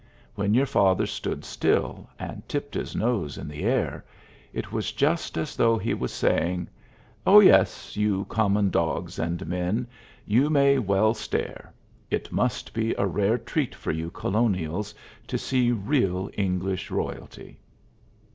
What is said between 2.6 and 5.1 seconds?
his nose in the air, it was